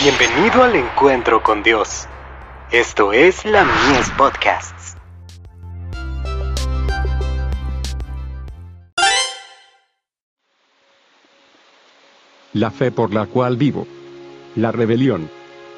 [0.00, 2.06] Bienvenido al encuentro con Dios.
[2.70, 4.96] Esto es la Mies Podcasts.
[12.52, 13.88] La fe por la cual vivo.
[14.54, 15.28] La rebelión.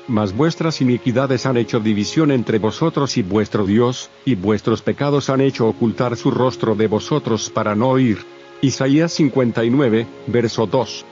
[0.07, 5.41] Mas vuestras iniquidades han hecho división entre vosotros y vuestro Dios, y vuestros pecados han
[5.41, 8.19] hecho ocultar su rostro de vosotros para no oír.
[8.61, 11.07] Isaías 59, verso 2.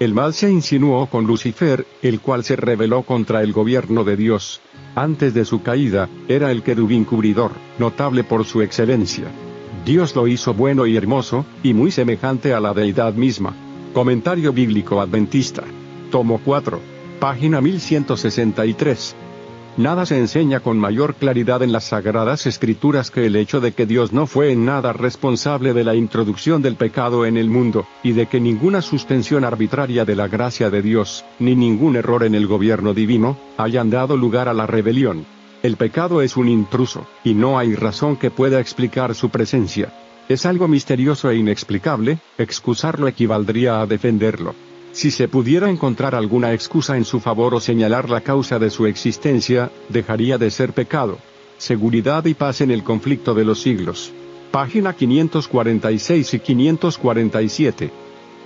[0.00, 4.60] El mal se insinuó con Lucifer, el cual se rebeló contra el gobierno de Dios.
[4.96, 9.26] Antes de su caída, era el querubín cubridor, notable por su excelencia.
[9.84, 13.54] Dios lo hizo bueno y hermoso, y muy semejante a la deidad misma.
[13.92, 15.62] Comentario Bíblico Adventista.
[16.10, 16.80] Tomo 4.
[17.20, 19.14] Página 1163.
[19.76, 23.86] Nada se enseña con mayor claridad en las sagradas escrituras que el hecho de que
[23.86, 28.12] Dios no fue en nada responsable de la introducción del pecado en el mundo, y
[28.12, 32.46] de que ninguna suspensión arbitraria de la gracia de Dios, ni ningún error en el
[32.46, 35.26] gobierno divino, hayan dado lugar a la rebelión.
[35.64, 39.92] El pecado es un intruso, y no hay razón que pueda explicar su presencia.
[40.28, 44.54] Es algo misterioso e inexplicable, excusarlo equivaldría a defenderlo.
[44.94, 48.86] Si se pudiera encontrar alguna excusa en su favor o señalar la causa de su
[48.86, 51.18] existencia, dejaría de ser pecado.
[51.58, 54.12] Seguridad y paz en el conflicto de los siglos.
[54.52, 57.90] Página 546 y 547.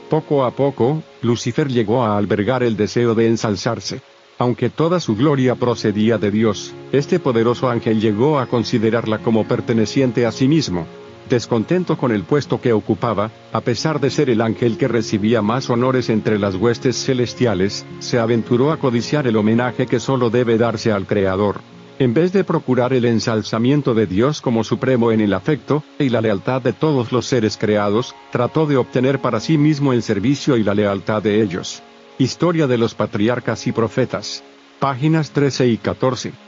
[0.08, 4.00] Poco a poco, Lucifer llegó a albergar el deseo de ensalzarse.
[4.38, 10.24] Aunque toda su gloria procedía de Dios, este poderoso ángel llegó a considerarla como perteneciente
[10.24, 10.86] a sí mismo.
[11.28, 15.68] Descontento con el puesto que ocupaba, a pesar de ser el ángel que recibía más
[15.68, 20.90] honores entre las huestes celestiales, se aventuró a codiciar el homenaje que solo debe darse
[20.90, 21.60] al Creador.
[21.98, 26.22] En vez de procurar el ensalzamiento de Dios como supremo en el afecto y la
[26.22, 30.62] lealtad de todos los seres creados, trató de obtener para sí mismo el servicio y
[30.62, 31.82] la lealtad de ellos.
[32.16, 34.42] Historia de los patriarcas y profetas.
[34.78, 36.47] Páginas 13 y 14.